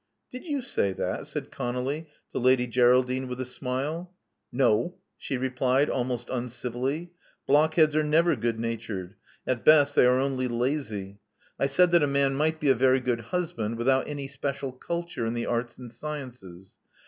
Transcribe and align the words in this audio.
Did 0.31 0.45
you 0.47 0.63
say 0.63 0.93
that?" 0.93 1.27
said 1.27 1.51
ConoUy 1.51 2.07
to 2.31 2.39
Lady 2.39 2.65
Geraldine, 2.65 3.27
with 3.27 3.39
a 3.39 3.45
smile. 3.45 4.11
*'No," 4.51 4.95
she 5.15 5.37
replied, 5.37 5.91
almost 5.91 6.27
uncivilly. 6.31 7.11
Blockheads 7.45 7.95
are 7.95 8.01
never 8.03 8.35
good 8.35 8.59
natured. 8.59 9.13
At 9.45 9.63
best, 9.63 9.93
they 9.95 10.07
are 10.07 10.17
only 10.17 10.47
lazy. 10.47 11.19
I 11.59 11.67
said 11.67 11.91
that 11.91 12.01
a 12.01 12.07
man 12.07 12.33
might 12.33 12.59
be 12.59 12.69
a 12.71 12.73
very 12.73 12.99
good 12.99 13.19
husband 13.21 13.77
without 13.77 14.07
any 14.07 14.27
special 14.27 14.71
culture 14.71 15.27
in 15.27 15.35
the 15.35 15.45
arts 15.45 15.77
and 15.77 15.91
sciences. 15.91 16.77